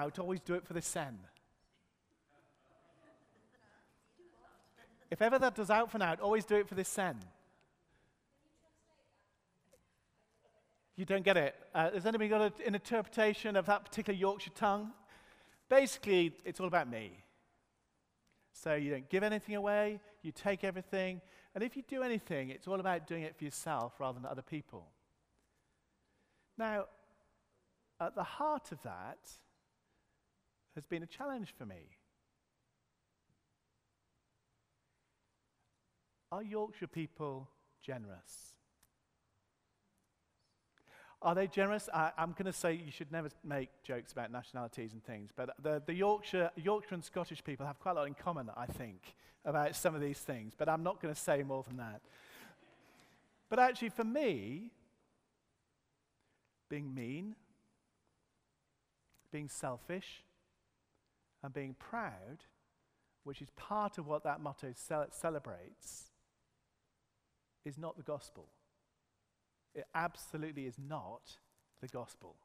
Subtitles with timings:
[0.00, 1.18] out, always do it for the sen.
[5.10, 7.18] if ever that does out for now, always do it for the sen.
[10.96, 11.54] You don't get it.
[11.74, 14.92] Uh, has anybody got a, an interpretation of that particular Yorkshire tongue?
[15.68, 17.24] Basically, it's all about me.
[18.52, 21.20] So you don't give anything away, you take everything,
[21.54, 24.42] and if you do anything, it's all about doing it for yourself rather than other
[24.42, 24.86] people.
[26.58, 26.84] Now,
[28.00, 29.18] at the heart of that
[30.80, 31.98] has been a challenge for me.
[36.32, 37.50] Are Yorkshire people
[37.82, 38.54] generous?
[41.20, 41.90] Are they generous?
[41.92, 45.50] I, am going to say you should never make jokes about nationalities and things, but
[45.62, 49.02] the, the Yorkshire, Yorkshire and Scottish people have quite a lot in common, I think,
[49.44, 52.00] about some of these things, but I'm not going to say more than that.
[53.50, 54.70] But actually, for me,
[56.70, 57.34] being mean,
[59.30, 60.24] being selfish,
[61.42, 62.44] and being proud,
[63.24, 64.72] which is part of what that motto
[65.10, 66.10] celebrates,
[67.64, 68.48] is not the gospel.
[69.74, 71.38] It absolutely is not
[71.80, 72.36] the gospel.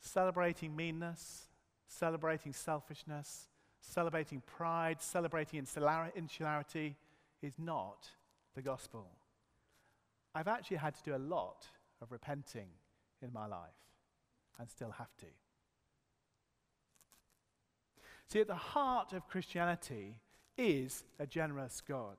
[0.00, 1.48] Celebrating meanness,
[1.86, 3.48] celebrating selfishness,
[3.80, 6.96] celebrating pride, celebrating insularity
[7.42, 8.10] is not
[8.54, 9.08] the gospel.
[10.34, 11.66] I've actually had to do a lot
[12.00, 12.68] of repenting
[13.22, 13.70] in my life
[14.58, 15.26] and still have to.
[18.28, 20.16] See, at the heart of Christianity
[20.56, 22.16] is a generous God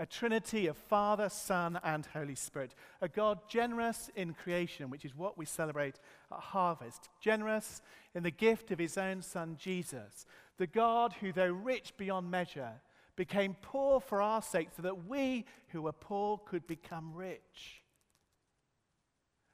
[0.00, 2.74] a trinity of Father, Son, and Holy Spirit.
[3.02, 5.96] A God generous in creation, which is what we celebrate
[6.32, 7.10] at harvest.
[7.20, 7.82] Generous
[8.14, 10.24] in the gift of his own Son, Jesus.
[10.56, 12.80] The God who, though rich beyond measure,
[13.14, 17.82] became poor for our sake so that we who were poor could become rich.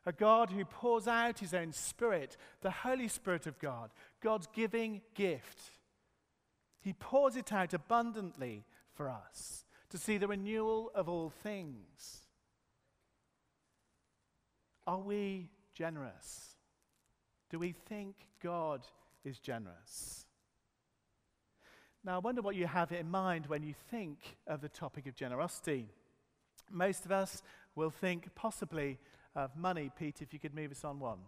[0.08, 3.90] A God who pours out his own Spirit, the Holy Spirit of God,
[4.26, 5.70] God's giving gift.
[6.80, 12.22] He pours it out abundantly for us to see the renewal of all things.
[14.84, 16.56] Are we generous?
[17.50, 18.80] Do we think God
[19.24, 20.26] is generous?
[22.02, 25.14] Now, I wonder what you have in mind when you think of the topic of
[25.14, 25.86] generosity.
[26.68, 27.44] Most of us
[27.76, 28.98] will think possibly
[29.36, 29.88] of money.
[29.96, 31.18] Pete, if you could move us on one.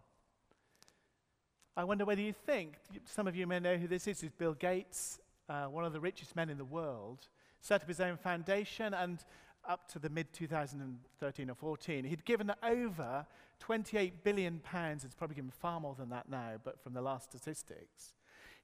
[1.78, 2.74] I wonder whether you think,
[3.04, 6.00] some of you may know who this is, is Bill Gates, uh, one of the
[6.00, 7.28] richest men in the world
[7.60, 9.24] set up his own foundation, and
[9.64, 13.24] up to the mid 2013 or 14, he'd given over
[13.60, 15.04] 28 billion pounds.
[15.04, 18.12] It's probably given far more than that now, but from the last statistics.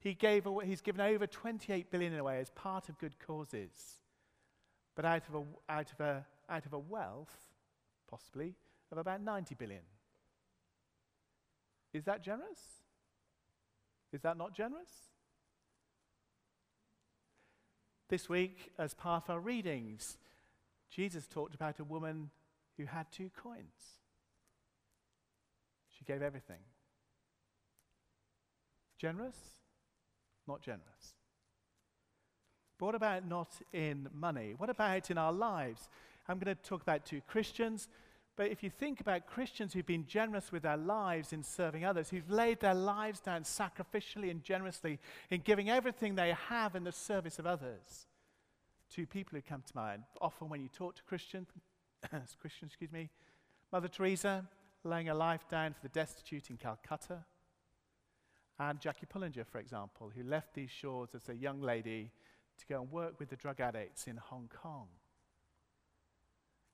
[0.00, 4.00] He gave away, he's given over 28 billion away as part of good causes,
[4.96, 7.46] but out of a, out of a, out of a wealth,
[8.10, 8.56] possibly,
[8.91, 9.82] of about 90 billion.
[11.92, 12.83] Is that generous?
[14.14, 14.88] Is that not generous?
[18.08, 20.19] This week, as part of our readings,
[20.88, 22.30] Jesus talked about a woman
[22.76, 23.98] who had two coins.
[25.98, 26.60] She gave everything.
[28.98, 29.36] Generous?
[30.46, 31.14] Not generous.
[32.78, 34.54] But what about not in money?
[34.56, 35.88] What about in our lives?
[36.28, 37.88] I'm going to talk about two Christians
[38.36, 42.10] but if you think about Christians who've been generous with their lives in serving others,
[42.10, 44.98] who've laid their lives down sacrificially and generously
[45.30, 48.06] in giving everything they have in the service of others,
[48.90, 50.02] two people who come to mind.
[50.20, 51.48] Often when you talk to Christians,
[52.40, 53.08] Christians, excuse me,
[53.72, 54.44] Mother Teresa
[54.82, 57.24] laying her life down for the destitute in Calcutta,
[58.58, 62.10] and Jackie Pullinger, for example, who left these shores as a young lady
[62.58, 64.86] to go and work with the drug addicts in Hong Kong.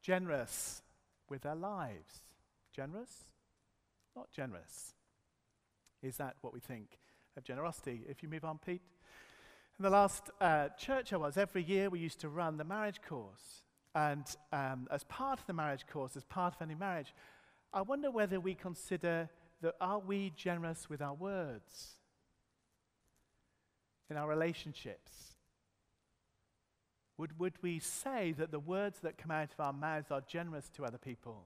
[0.03, 0.83] Generous
[1.31, 2.21] with their lives.
[2.75, 3.25] Generous?
[4.17, 4.95] Not generous.
[6.03, 6.99] Is that what we think
[7.37, 8.03] of generosity?
[8.09, 8.83] If you move on, Pete.
[9.79, 13.01] In the last uh, church I was, every year we used to run the marriage
[13.01, 13.65] course.
[13.95, 17.15] And um, as part of the marriage course, as part of any marriage,
[17.73, 19.31] I wonder whether we consider
[19.63, 21.95] that are we generous with our words?
[24.11, 25.30] In our relationships?
[27.21, 30.71] Would, would we say that the words that come out of our mouths are generous
[30.71, 31.45] to other people?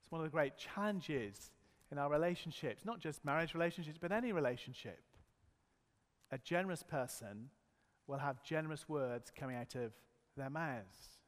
[0.00, 1.52] It's one of the great challenges
[1.92, 5.04] in our relationships, not just marriage relationships, but any relationship.
[6.32, 7.50] A generous person
[8.08, 9.92] will have generous words coming out of
[10.36, 11.20] their mouths.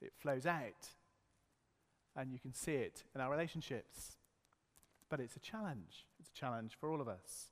[0.00, 0.90] It flows out,
[2.14, 4.16] and you can see it in our relationships.
[5.08, 6.06] But it's a challenge.
[6.20, 7.50] It's a challenge for all of us.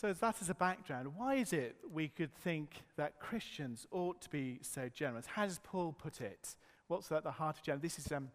[0.00, 4.20] So, as that is a background, why is it we could think that Christians ought
[4.20, 5.26] to be so generous?
[5.26, 6.54] How does Paul put it?
[6.86, 7.88] What's at the heart of generosity?
[7.88, 8.28] This is um,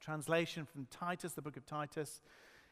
[0.00, 2.20] translation from Titus, the book of Titus,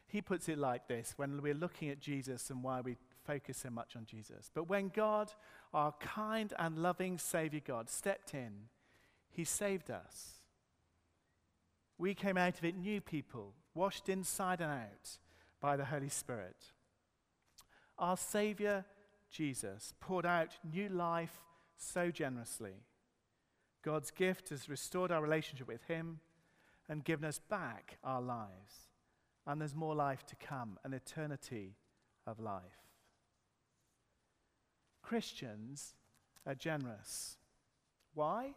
[0.08, 3.70] he puts it like this when we're looking at Jesus and why we focus so
[3.70, 4.50] much on Jesus.
[4.52, 5.30] But when God,
[5.72, 8.52] our kind and loving Savior God, stepped in,
[9.30, 10.40] he saved us.
[11.96, 15.18] We came out of it new people, washed inside and out
[15.60, 16.72] by the Holy Spirit.
[17.98, 18.84] Our Savior,
[19.30, 21.40] Jesus, poured out new life
[21.76, 22.74] so generously.
[23.82, 26.20] God's gift has restored our relationship with Him
[26.88, 28.88] and given us back our lives.
[29.46, 31.76] And there's more life to come, an eternity
[32.26, 32.62] of life.
[35.02, 35.94] Christians
[36.44, 37.36] are generous.
[38.14, 38.54] Why?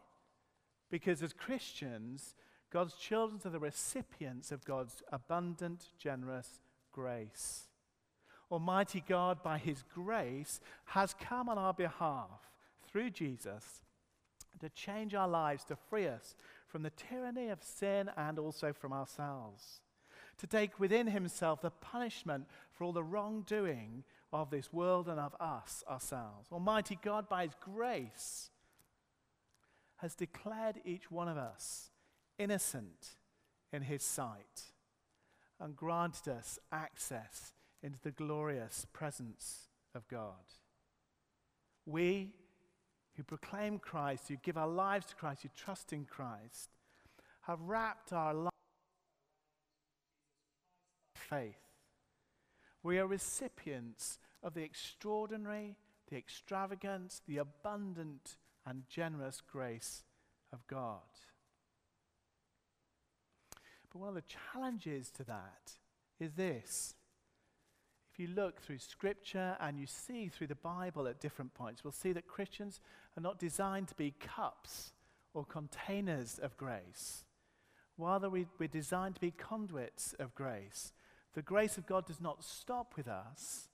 [0.90, 2.34] Because as Christians,
[2.72, 6.60] God's children are the recipients of God's abundant, generous
[6.92, 7.69] grace.
[8.52, 12.52] Almighty God, by His grace, has come on our behalf
[12.88, 13.82] through Jesus
[14.60, 16.36] to change our lives, to free us
[16.68, 19.82] from the tyranny of sin and also from ourselves,
[20.38, 24.04] to take within Himself the punishment for all the wrongdoing
[24.34, 26.52] of this world and of us ourselves.
[26.52, 28.50] Almighty God, by His grace,
[29.98, 31.92] has declared each one of us
[32.38, 33.18] innocent
[33.72, 34.74] in his sight
[35.60, 40.34] and granted us access into the glorious presence of God.
[41.86, 42.34] We
[43.16, 46.70] who proclaim Christ, who give our lives to Christ, who trust in Christ,
[47.42, 48.50] have wrapped our lives
[51.14, 51.60] faith.
[52.82, 55.76] We are recipients of the extraordinary,
[56.10, 60.04] the extravagant, the abundant, and generous grace
[60.54, 61.02] of God.
[63.92, 64.24] But one of the
[64.54, 65.74] challenges to that
[66.20, 66.96] is this.
[68.20, 72.12] You look through Scripture and you see through the Bible at different points, we'll see
[72.12, 72.82] that Christians
[73.18, 74.92] are not designed to be cups
[75.34, 77.24] or containers of grace.
[77.98, 80.92] Rather, we, we're designed to be conduits of grace.
[81.34, 83.70] The grace of God does not stop with us.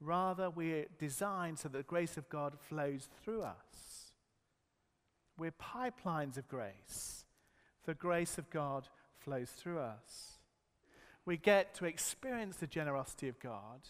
[0.00, 4.12] Rather, we're designed so that the grace of God flows through us.
[5.38, 7.26] We're pipelines of grace.
[7.84, 8.88] The grace of God
[9.20, 10.38] flows through us.
[11.26, 13.80] We get to experience the generosity of God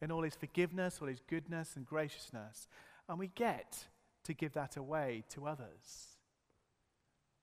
[0.00, 2.68] in all his forgiveness, all his goodness and graciousness,
[3.08, 3.86] and we get
[4.24, 6.16] to give that away to others.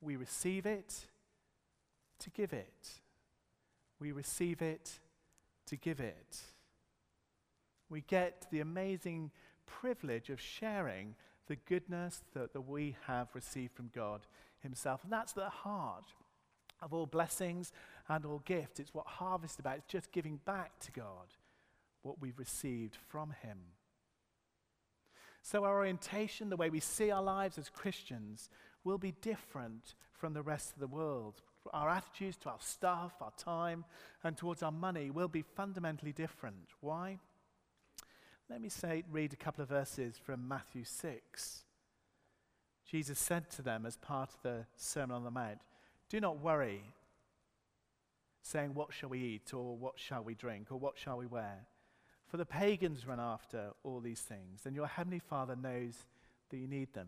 [0.01, 1.05] We receive it
[2.19, 2.89] to give it.
[3.99, 4.99] We receive it
[5.67, 6.41] to give it.
[7.89, 9.31] We get the amazing
[9.65, 11.15] privilege of sharing
[11.47, 14.21] the goodness that, that we have received from God
[14.59, 15.03] Himself.
[15.03, 16.13] And that's the heart
[16.81, 17.71] of all blessings
[18.09, 18.79] and all gifts.
[18.79, 19.77] It's what harvest is about.
[19.77, 21.35] It's just giving back to God
[22.01, 23.59] what we've received from Him.
[25.41, 28.49] So, our orientation, the way we see our lives as Christians,
[28.83, 31.41] will be different from the rest of the world.
[31.71, 33.85] Our attitudes to our stuff, our time,
[34.23, 36.69] and towards our money will be fundamentally different.
[36.81, 37.19] Why?
[38.49, 41.63] Let me say, read a couple of verses from Matthew 6.
[42.89, 45.59] Jesus said to them as part of the Sermon on the Mount,
[46.09, 46.81] do not worry,
[48.41, 51.67] saying, What shall we eat, or what shall we drink, or what shall we wear?
[52.27, 56.05] For the pagans run after all these things, and your heavenly Father knows
[56.49, 57.07] that you need them.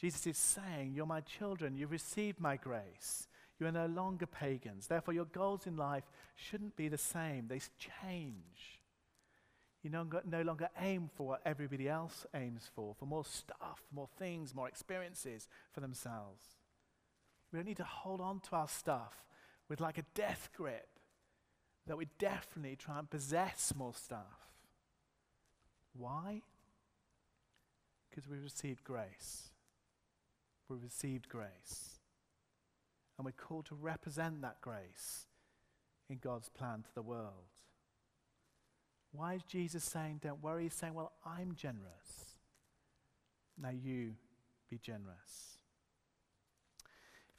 [0.00, 3.28] Jesus is saying, You're my children, you've received my grace.
[3.58, 4.86] You are no longer pagans.
[4.86, 6.04] Therefore, your goals in life
[6.34, 7.60] shouldn't be the same, they
[8.00, 8.80] change.
[9.82, 14.08] You no, no longer aim for what everybody else aims for, for more stuff, more
[14.18, 16.42] things, more experiences for themselves.
[17.50, 19.24] We don't need to hold on to our stuff
[19.70, 20.88] with like a death grip
[21.86, 24.50] that we definitely try and possess more stuff.
[25.96, 26.42] Why?
[28.10, 29.48] Because we received grace.
[30.68, 32.00] We received grace.
[33.16, 35.26] And we're called to represent that grace
[36.08, 37.54] in God's plan to the world.
[39.12, 40.64] Why is Jesus saying, don't worry?
[40.64, 42.36] He's saying, well, I'm generous.
[43.56, 44.14] Now you
[44.68, 45.59] be generous.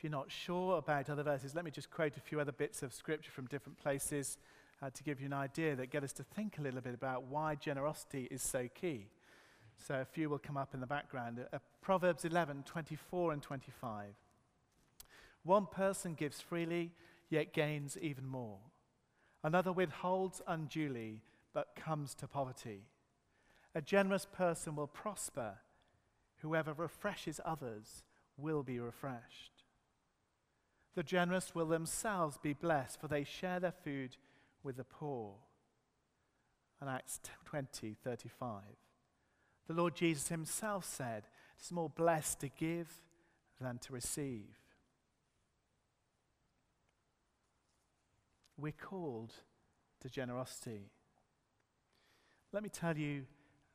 [0.01, 2.81] If you're not sure about other verses, let me just quote a few other bits
[2.81, 4.39] of scripture from different places
[4.81, 7.25] uh, to give you an idea that get us to think a little bit about
[7.25, 9.09] why generosity is so key.
[9.77, 11.45] So a few will come up in the background.
[11.53, 14.15] Uh, Proverbs 11, 24 and 25.
[15.43, 16.93] One person gives freely,
[17.29, 18.57] yet gains even more.
[19.43, 21.21] Another withholds unduly,
[21.53, 22.85] but comes to poverty.
[23.75, 25.59] A generous person will prosper.
[26.37, 28.01] Whoever refreshes others
[28.35, 29.50] will be refreshed.
[30.95, 34.17] The generous will themselves be blessed, for they share their food
[34.63, 35.35] with the poor.
[36.79, 38.61] And Acts 20 35.
[39.67, 41.23] The Lord Jesus himself said,
[41.57, 42.89] It's more blessed to give
[43.59, 44.61] than to receive.
[48.61, 49.33] we're called
[50.01, 50.91] to generosity.
[52.53, 53.23] Let me tell you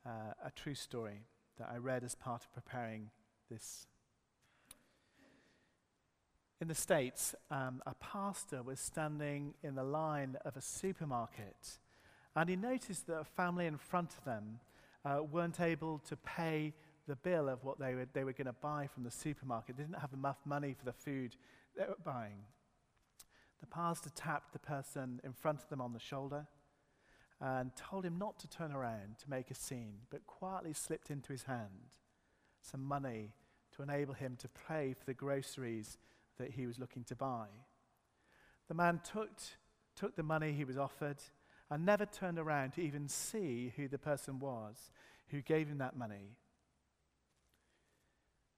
[0.05, 1.25] uh, a true story
[1.57, 3.09] that I read as part of preparing
[3.51, 3.85] this.
[6.59, 11.77] In the States, um, a pastor was standing in the line of a supermarket
[12.35, 14.59] and he noticed that a family in front of them
[15.05, 16.73] uh, weren't able to pay
[17.07, 19.77] the bill of what they were, they were going to buy from the supermarket.
[19.77, 21.35] They didn't have enough money for the food
[21.75, 22.39] they were buying.
[23.59, 26.47] The pastor tapped the person in front of them on the shoulder
[27.39, 31.31] and told him not to turn around to make a scene, but quietly slipped into
[31.31, 31.97] his hand
[32.61, 33.33] some money
[33.75, 35.99] to enable him to pay for the groceries
[36.37, 37.47] that he was looking to buy.
[38.67, 39.31] The man took,
[39.95, 41.17] took the money he was offered
[41.69, 44.91] and never turned around to even see who the person was
[45.29, 46.35] who gave him that money.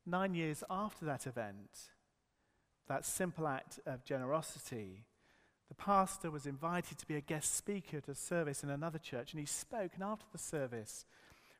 [0.05, 1.69] Nine years after that event,
[2.87, 5.05] that simple act of generosity,
[5.67, 9.33] the pastor was invited to be a guest speaker at a service in another church,
[9.33, 9.91] and he spoke.
[9.93, 11.05] And after the service,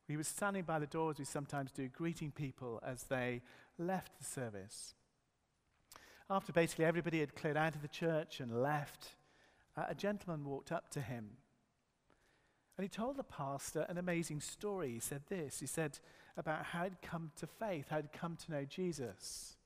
[0.08, 3.42] he was standing by the door, as we sometimes do, greeting people as they
[3.78, 4.96] left the service.
[6.30, 9.16] After basically everybody had cleared out of the church and left,
[9.76, 11.38] uh, a gentleman walked up to him.
[12.78, 14.94] And he told the pastor an amazing story.
[14.94, 16.00] He said this He said
[16.38, 19.58] about how he'd come to faith, how he'd come to know Jesus.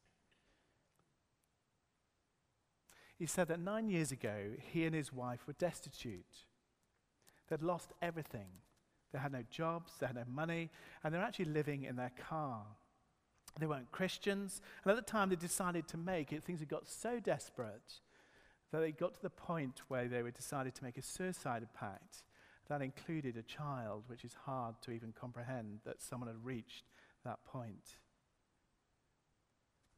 [3.19, 6.45] He said that nine years ago, he and his wife were destitute.
[7.47, 8.47] They'd lost everything.
[9.11, 10.71] They had no jobs, they had no money,
[11.03, 12.65] and they're actually living in their car.
[13.59, 16.87] They weren't Christians, and at the time they decided to make it, things had got
[16.87, 17.99] so desperate
[18.71, 22.23] that they got to the point where they were decided to make a suicide pact
[22.67, 26.85] that included a child, which is hard to even comprehend that someone had reached
[27.23, 27.97] that point.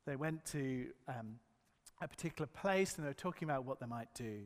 [0.05, 1.39] They went to um,
[2.01, 4.41] a particular place and they were talking about what they might do.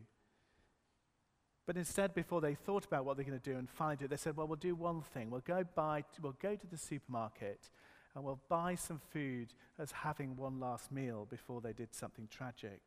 [1.66, 3.68] But instead, before they thought about what they're going to do and
[4.00, 5.30] do it, they said, Well, we'll do one thing.
[5.30, 7.70] We'll go, buy, we'll go to the supermarket
[8.16, 12.82] and we'll buy some food as having one last meal before they did something tragic.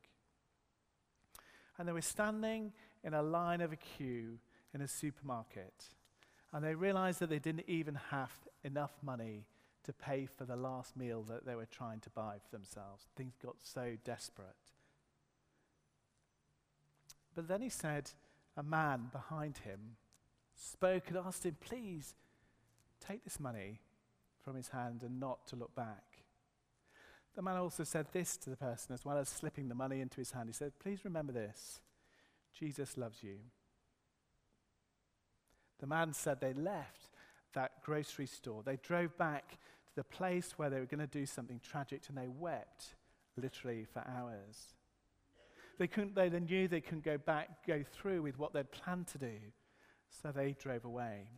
[1.78, 4.38] And they were standing in a line of a queue
[4.74, 5.72] in a supermarket.
[6.52, 9.46] And they realized that they didn't even have enough money
[9.84, 13.06] to pay for the last meal that they were trying to buy for themselves.
[13.16, 14.46] Things got so desperate.
[17.34, 18.10] But then he said,
[18.56, 19.96] a man behind him
[20.54, 22.14] spoke and asked him, Please
[23.00, 23.80] take this money
[24.44, 26.24] from his hand and not to look back.
[27.34, 30.18] The man also said this to the person as well as slipping the money into
[30.18, 30.48] his hand.
[30.48, 31.80] He said, Please remember this
[32.58, 33.36] Jesus loves you.
[35.80, 37.10] The man said they left
[37.54, 38.62] that grocery store.
[38.64, 42.16] They drove back to the place where they were going to do something tragic and
[42.16, 42.94] they wept
[43.36, 44.74] literally for hours.
[45.78, 49.18] They, couldn't, they knew they couldn't go back, go through with what they'd planned to
[49.18, 49.38] do,
[50.10, 51.28] so they drove away.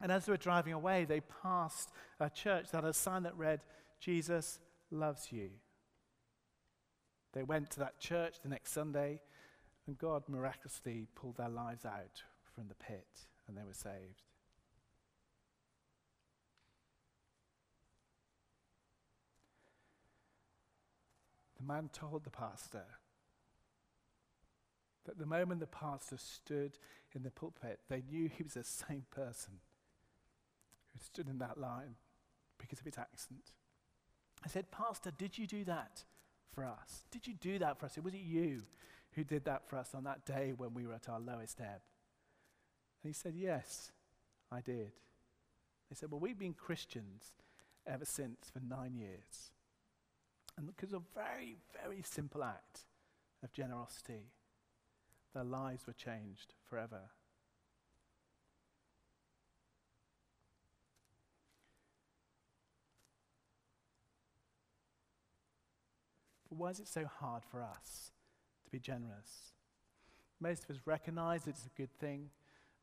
[0.00, 1.90] And as they were driving away, they passed
[2.20, 3.60] a church that had a sign that read,
[4.00, 5.50] Jesus loves you.
[7.32, 9.20] They went to that church the next Sunday,
[9.86, 12.22] and God miraculously pulled their lives out
[12.54, 14.22] from the pit and they were saved.
[21.58, 22.84] The man told the pastor
[25.06, 26.78] that the moment the pastor stood
[27.14, 29.54] in the pulpit, they knew he was the same person
[30.98, 31.94] who stood in that line
[32.58, 33.52] because of his accent.
[34.44, 36.04] I said, Pastor, did you do that
[36.52, 37.04] for us?
[37.10, 37.98] Did you do that for us?
[38.02, 38.62] Was it you
[39.12, 41.82] who did that for us on that day when we were at our lowest ebb?
[43.02, 43.92] And he said, Yes,
[44.50, 44.92] I did.
[45.88, 47.34] They said, Well, we've been Christians
[47.86, 49.52] ever since for nine years.
[50.56, 52.80] And because of a very, very simple act
[53.42, 54.32] of generosity,
[55.34, 57.10] their lives were changed forever.
[66.58, 68.12] Why is it so hard for us
[68.64, 69.52] to be generous?
[70.40, 72.30] Most of us recognize it's a good thing.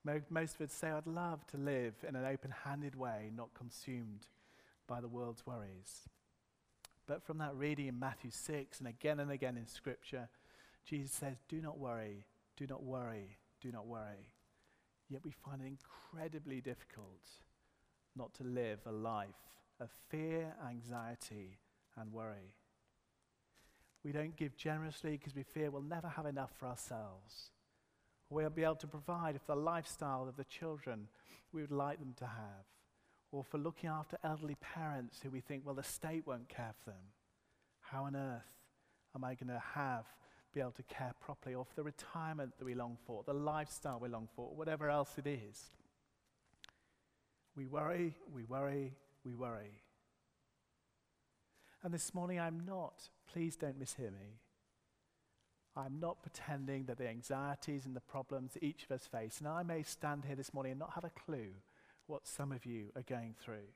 [0.03, 4.27] Most of us say, I'd love to live in an open handed way, not consumed
[4.87, 6.07] by the world's worries.
[7.07, 10.29] But from that reading in Matthew 6 and again and again in Scripture,
[10.85, 12.25] Jesus says, Do not worry,
[12.57, 14.33] do not worry, do not worry.
[15.09, 17.21] Yet we find it incredibly difficult
[18.15, 19.27] not to live a life
[19.79, 21.59] of fear, anxiety,
[21.97, 22.55] and worry.
[24.05, 27.49] We don't give generously because we fear we'll never have enough for ourselves
[28.29, 31.07] we'll be able to provide for the lifestyle of the children
[31.53, 32.65] we would like them to have,
[33.31, 36.89] or for looking after elderly parents who we think, well, the state won't care for
[36.89, 36.99] them.
[37.79, 38.41] How on earth
[39.15, 40.05] am I going to have
[40.53, 43.99] be able to care properly, or for the retirement that we long for, the lifestyle
[43.99, 45.71] we long for, whatever else it is.
[47.57, 48.93] We worry, we worry,
[49.25, 49.81] we worry.
[51.83, 54.39] And this morning, I'm not, please don't mishear me.
[55.75, 59.47] I'm not pretending that the anxieties and the problems that each of us face, and
[59.47, 61.49] I may stand here this morning and not have a clue
[62.07, 63.67] what some of you are going through.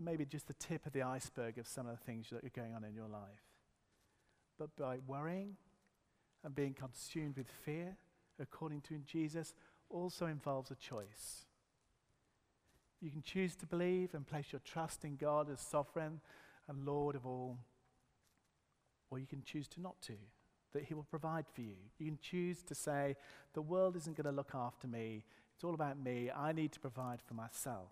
[0.00, 2.74] Maybe just the tip of the iceberg of some of the things that are going
[2.74, 3.44] on in your life.
[4.58, 5.56] But by worrying
[6.42, 7.98] and being consumed with fear,
[8.40, 9.54] according to Jesus,
[9.88, 11.46] also involves a choice.
[13.00, 16.20] You can choose to believe and place your trust in God as sovereign
[16.66, 17.58] and Lord of all,
[19.10, 20.14] or you can choose to not to,
[20.72, 21.74] that He will provide for you.
[21.98, 23.16] You can choose to say,
[23.54, 25.24] The world isn't going to look after me,
[25.54, 26.30] it's all about me.
[26.30, 27.90] I need to provide for myself.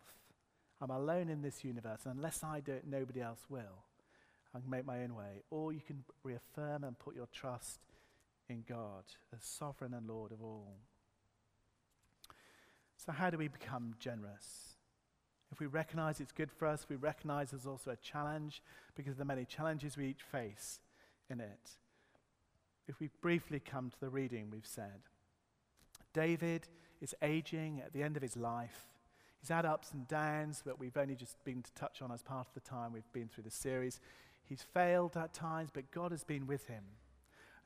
[0.80, 3.84] I'm alone in this universe, and unless I do it, nobody else will.
[4.54, 5.42] I can make my own way.
[5.50, 7.80] Or you can reaffirm and put your trust
[8.48, 9.04] in God
[9.36, 10.76] as sovereign and Lord of all.
[12.96, 14.76] So, how do we become generous?
[15.50, 18.62] If we recognize it's good for us, we recognize there's also a challenge
[18.94, 20.80] because of the many challenges we each face
[21.30, 21.70] in it.
[22.86, 25.02] If we briefly come to the reading we've said,
[26.14, 26.68] David
[27.00, 28.86] is aging at the end of his life.
[29.40, 32.48] He's had ups and downs, but we've only just been to touch on as part
[32.48, 34.00] of the time we've been through the series.
[34.44, 36.82] He's failed at times, but God has been with him.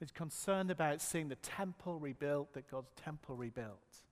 [0.00, 4.02] He's concerned about seeing the temple rebuilt, that God's temple rebuilt.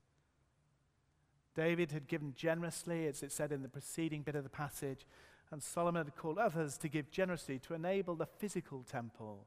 [1.56, 5.04] David had given generously, as it said in the preceding bit of the passage,
[5.52, 9.46] and Solomon had called others to give generously to enable the physical temple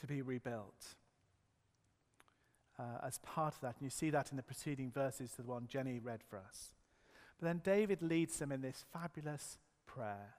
[0.00, 0.96] to be rebuilt.
[2.78, 5.48] Uh, as part of that, and you see that in the preceding verses to the
[5.48, 6.74] one Jenny read for us.
[7.38, 10.34] But then David leads them in this fabulous prayer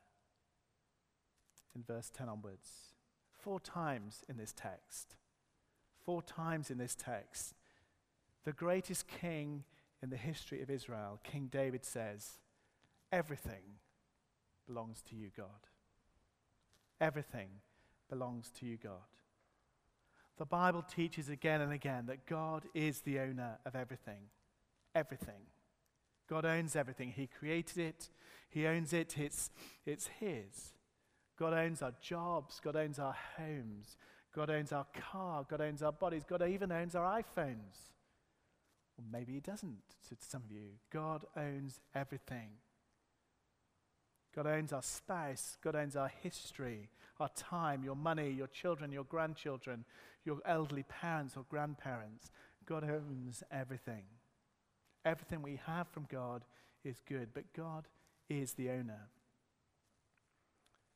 [1.73, 2.69] in verse 10 onwards.
[3.31, 5.15] Four times in this text,
[6.03, 7.53] four times in this text,
[8.43, 9.63] the greatest king
[10.03, 12.39] in the history of Israel, King David says,
[13.11, 13.79] Everything
[14.67, 15.47] belongs to you, God.
[16.99, 17.49] Everything
[18.09, 18.91] belongs to you, God.
[20.37, 24.29] The Bible teaches again and again that God is the owner of everything.
[24.93, 25.47] Everything.
[26.29, 27.13] God owns everything.
[27.15, 28.09] He created it,
[28.49, 29.49] He owns it, it's,
[29.85, 30.73] it's His.
[31.37, 33.97] God owns our jobs, God owns our homes,
[34.33, 37.91] God owns our car, God owns our bodies, God even owns our iPhones.
[38.97, 39.77] Or maybe He doesn't,
[40.09, 40.69] to some of you.
[40.91, 42.49] God owns everything.
[44.35, 46.89] God owns our spouse, God owns our history,
[47.21, 49.85] our time, your money, your children, your grandchildren,
[50.25, 52.31] your elderly parents or grandparents.
[52.65, 54.03] God owns everything.
[55.05, 56.43] Everything we have from God
[56.83, 57.87] is good, but God
[58.29, 59.07] is the owner.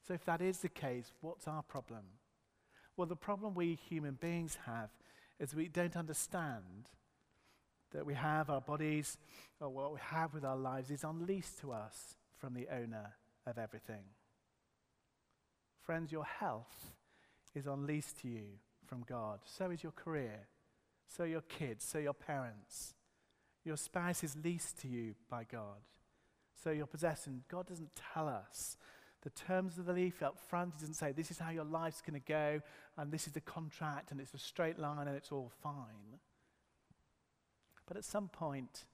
[0.06, 2.04] So, if that is the case, what's our problem?
[2.97, 4.89] Well, the problem we human beings have
[5.39, 6.89] is we don't understand
[7.91, 9.17] that we have our bodies,
[9.62, 13.13] or what we have with our lives, is unleashed to us from the owner
[13.50, 14.04] of everything.
[15.82, 16.92] Friends, your health
[17.56, 18.46] is unleashed to you
[18.86, 19.40] from God.
[19.46, 20.48] So is your career.
[21.08, 21.84] So your kids.
[21.84, 22.94] So your parents.
[23.66, 25.82] Your spouse is leased to you by God.
[26.64, 27.44] So your possession.
[27.50, 28.78] God doesn't tell us
[29.22, 30.74] the terms of the leaf up front.
[30.76, 32.62] He doesn't say, this is how your life's going to go,
[32.98, 36.20] and this is the contract, and it's a straight line, and it's all fine.
[37.86, 38.86] But at some point,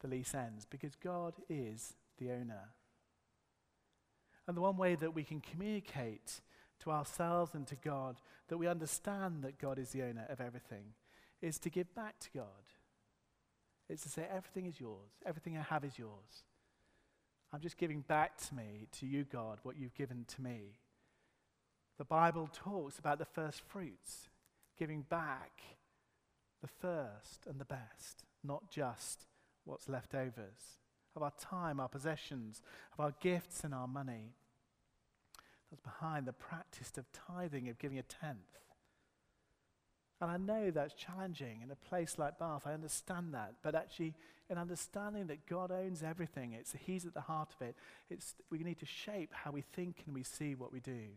[0.00, 2.70] the lease ends because God is the owner.
[4.50, 6.40] And the one way that we can communicate
[6.80, 8.16] to ourselves and to God
[8.48, 10.86] that we understand that God is the owner of everything
[11.40, 12.66] is to give back to God.
[13.88, 16.42] It's to say, everything is yours, everything I have is yours.
[17.52, 20.80] I'm just giving back to me, to you, God, what you've given to me.
[21.96, 24.30] The Bible talks about the first fruits,
[24.76, 25.62] giving back
[26.60, 29.26] the first and the best, not just
[29.64, 30.80] what's left overs,
[31.14, 34.34] of our time, our possessions, of our gifts and our money.
[35.70, 38.38] That's behind the practice of tithing, of giving a tenth.
[40.20, 42.62] And I know that's challenging in a place like Bath.
[42.66, 43.54] I understand that.
[43.62, 44.14] But actually,
[44.50, 47.74] in understanding that God owns everything, it's, He's at the heart of it,
[48.10, 51.08] it's, we need to shape how we think and we see what we do.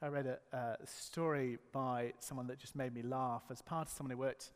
[0.00, 3.92] I read a, a story by someone that just made me laugh as part of
[3.92, 4.52] someone who worked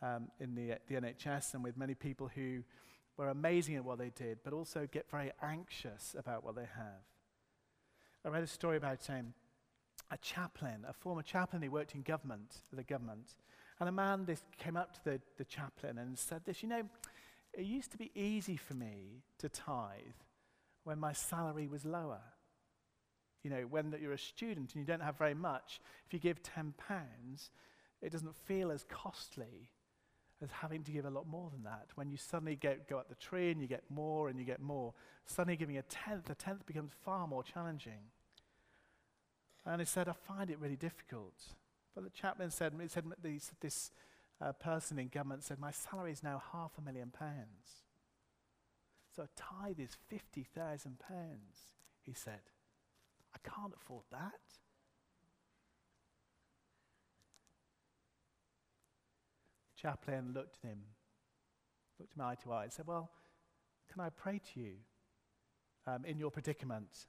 [0.00, 2.62] um, in the, the NHS and with many people who
[3.20, 7.04] were amazing at what they did, but also get very anxious about what they have.
[8.24, 9.34] I read a story about um,
[10.10, 13.34] a chaplain, a former chaplain who worked in government, the government,
[13.78, 16.82] and a man this came up to the, the chaplain and said this, you know,
[17.52, 19.98] it used to be easy for me to tithe
[20.84, 22.22] when my salary was lower.
[23.42, 26.42] You know, when you're a student and you don't have very much, if you give
[26.42, 26.72] £10,
[28.00, 29.68] it doesn't feel as costly
[30.42, 31.88] as having to give a lot more than that.
[31.94, 34.60] When you suddenly get, go up the tree and you get more and you get
[34.60, 34.94] more,
[35.26, 38.10] suddenly giving a tenth, a tenth becomes far more challenging.
[39.66, 41.34] And he said, I find it really difficult.
[41.94, 43.04] But the chaplain said, he said
[43.60, 43.90] this,
[44.40, 47.84] uh, person in government said, My salary is now half a million pounds.
[49.14, 50.86] So a tithe is £50,000,
[52.02, 52.40] he said.
[53.34, 54.40] I can't afford that.
[59.80, 60.78] Chaplain looked at him,
[61.98, 63.10] looked him eye to eye, and said, Well,
[63.92, 64.72] can I pray to you
[65.86, 67.06] um, in your predicament?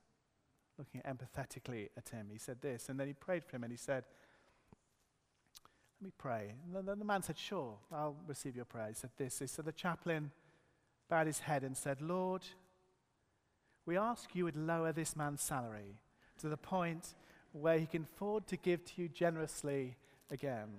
[0.78, 3.78] Looking empathetically at him, he said this, and then he prayed for him and he
[3.78, 4.04] said,
[6.00, 6.54] Let me pray.
[6.76, 8.88] And then the man said, Sure, I'll receive your prayer.
[8.88, 9.42] He said this.
[9.46, 10.32] So the chaplain
[11.10, 12.42] bowed his head and said, Lord,
[13.86, 16.00] we ask you would lower this man's salary
[16.40, 17.16] to the point
[17.52, 19.98] where he can afford to give to you generously
[20.32, 20.70] again.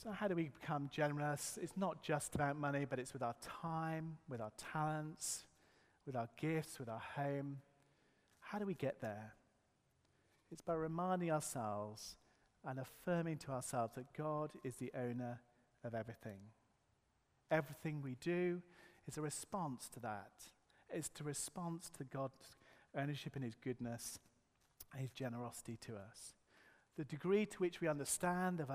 [0.00, 1.58] So, how do we become generous?
[1.60, 5.44] It's not just about money, but it's with our time, with our talents,
[6.06, 7.58] with our gifts, with our home.
[8.38, 9.34] How do we get there?
[10.52, 12.14] It's by reminding ourselves
[12.64, 15.40] and affirming to ourselves that God is the owner
[15.82, 16.38] of everything.
[17.50, 18.62] Everything we do
[19.08, 20.30] is a response to that.
[20.90, 22.56] It's a response to God's
[22.96, 24.20] ownership and His goodness
[24.92, 26.34] and His generosity to us.
[26.98, 28.70] The degree to which we understand, have,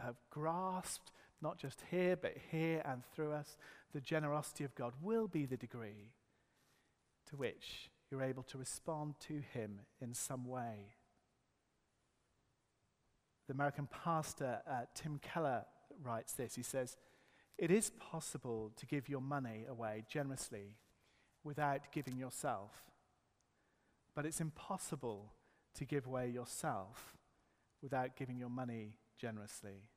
[0.00, 1.10] have grasped,
[1.42, 3.56] not just here, but here and through us,
[3.92, 6.12] the generosity of God will be the degree
[7.28, 10.94] to which you're able to respond to Him in some way.
[13.48, 15.64] The American pastor uh, Tim Keller
[16.00, 16.54] writes this.
[16.54, 16.96] He says,
[17.58, 20.76] It is possible to give your money away generously
[21.42, 22.70] without giving yourself,
[24.14, 25.32] but it's impossible
[25.74, 27.17] to give away yourself
[27.82, 29.88] without giving your money generously.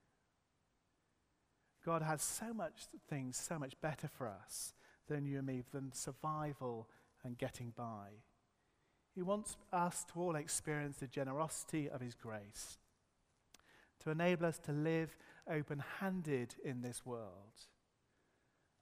[1.85, 4.73] God has so much things so much better for us
[5.07, 6.87] than you and me, than survival
[7.23, 8.21] and getting by.
[9.13, 12.77] He wants us to all experience the generosity of His grace,
[14.03, 15.17] to enable us to live
[15.49, 17.67] open handed in this world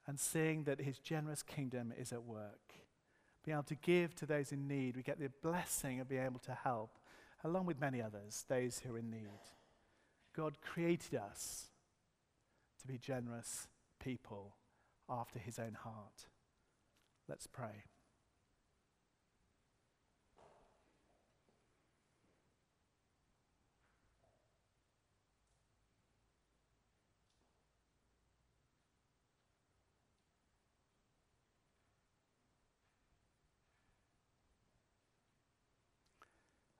[0.09, 2.73] and seeing that his generous kingdom is at work.
[3.45, 6.39] Being able to give to those in need, we get the blessing of being able
[6.39, 6.97] to help,
[7.43, 9.41] along with many others, those who are in need.
[10.35, 11.67] God created us
[12.81, 13.67] to be generous
[13.99, 14.55] people
[15.09, 16.27] after his own heart.
[17.27, 17.83] Let's pray.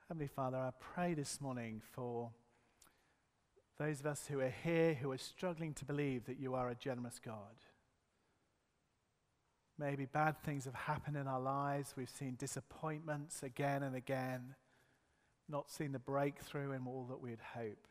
[0.09, 2.31] Heavenly Father, I pray this morning for
[3.77, 6.73] those of us who are here who are struggling to believe that you are a
[6.73, 7.53] generous God.
[9.77, 11.93] Maybe bad things have happened in our lives.
[11.95, 14.55] We've seen disappointments again and again,
[15.47, 17.87] not seen the breakthrough in all that we'd hope.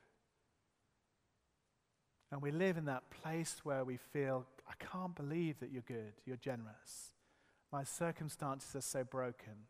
[2.32, 6.14] And we live in that place where we feel, I can't believe that you're good,
[6.26, 7.12] you're generous.
[7.70, 9.68] My circumstances are so broken.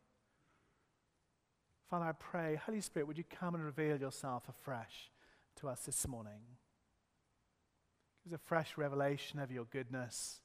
[1.89, 5.09] Father, I pray, Holy Spirit, would you come and reveal yourself afresh
[5.59, 6.41] to us this morning?
[8.23, 10.41] Give us a fresh revelation of your goodness,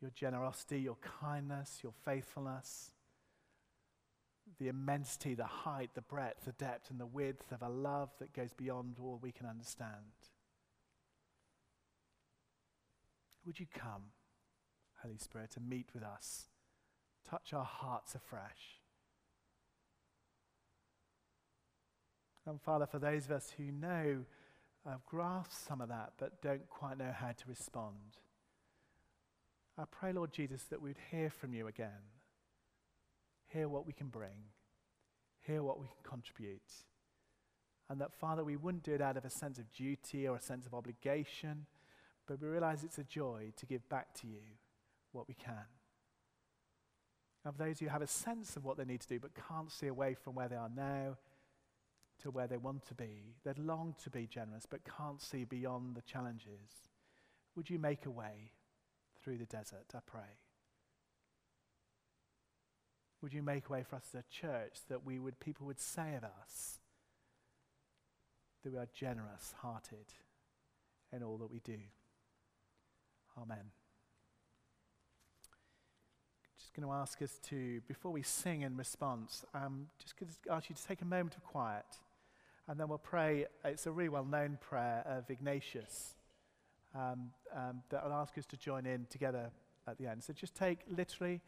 [0.00, 2.90] your generosity, your kindness, your faithfulness,
[4.58, 8.32] the immensity, the height, the breadth, the depth, and the width of a love that
[8.32, 9.94] goes beyond all we can understand.
[13.46, 14.10] Would you come,
[15.02, 16.48] Holy Spirit, and meet with us?
[17.28, 18.79] Touch our hearts afresh.
[22.50, 24.24] And Father, for those of us who know,
[24.84, 28.18] uh, grasp some of that, but don't quite know how to respond,
[29.78, 32.10] I pray, Lord Jesus, that we'd hear from you again.
[33.46, 34.48] Hear what we can bring,
[35.46, 36.72] hear what we can contribute.
[37.88, 40.42] And that, Father, we wouldn't do it out of a sense of duty or a
[40.42, 41.66] sense of obligation,
[42.26, 44.42] but we realize it's a joy to give back to you
[45.12, 45.66] what we can.
[47.44, 49.86] Of those who have a sense of what they need to do but can't see
[49.86, 51.16] away from where they are now,
[52.22, 53.34] to where they want to be.
[53.44, 56.88] They'd long to be generous but can't see beyond the challenges.
[57.56, 58.52] Would you make a way
[59.22, 60.38] through the desert, I pray?
[63.22, 65.80] Would you make a way for us as a church that we would, people would
[65.80, 66.78] say of us
[68.62, 70.06] that we are generous hearted
[71.12, 71.78] in all that we do?
[73.40, 73.72] Amen.
[76.70, 80.52] just going to ask us to, before we sing in response, um, just going to
[80.52, 81.84] ask you to take a moment of quiet.
[82.70, 83.46] And then we'll pray.
[83.64, 86.14] It's a really well known prayer of Ignatius
[86.94, 89.50] um, um, that I'll ask us to join in together
[89.88, 90.22] at the end.
[90.22, 91.40] So just take literally